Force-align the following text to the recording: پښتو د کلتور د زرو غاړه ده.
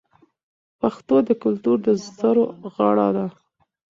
پښتو 0.79 1.15
د 1.27 1.29
کلتور 1.43 1.77
د 1.85 1.87
زرو 2.17 2.45
غاړه 2.73 3.07
ده. 3.15 3.25